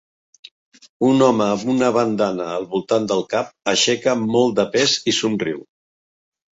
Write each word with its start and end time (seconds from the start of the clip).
Un 1.09 1.21
home 1.25 1.49
amb 1.57 1.67
una 1.75 1.91
bandana 1.99 2.49
al 2.55 2.67
voltant 2.73 3.07
del 3.13 3.23
cap 3.37 3.55
aixeca 3.77 4.19
molt 4.27 4.61
de 4.63 4.69
pes 4.77 5.01
i 5.15 5.19
somriu. 5.23 5.67